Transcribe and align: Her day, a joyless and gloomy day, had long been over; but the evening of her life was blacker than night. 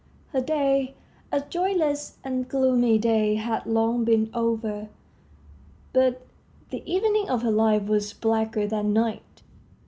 Her 0.31 0.41
day, 0.41 0.95
a 1.31 1.41
joyless 1.41 2.17
and 2.23 2.47
gloomy 2.49 2.97
day, 2.97 3.35
had 3.35 3.67
long 3.67 4.03
been 4.03 4.31
over; 4.33 4.89
but 5.93 6.25
the 6.71 6.81
evening 6.91 7.29
of 7.29 7.43
her 7.43 7.51
life 7.51 7.83
was 7.85 8.11
blacker 8.11 8.65
than 8.65 8.93
night. 8.93 9.43